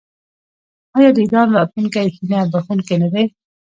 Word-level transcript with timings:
آیا 0.97 1.09
د 1.15 1.17
ایران 1.23 1.49
راتلونکی 1.57 2.07
هیله 2.15 2.39
بښونکی 2.51 2.95
نه 3.01 3.07
دی؟ 3.13 3.25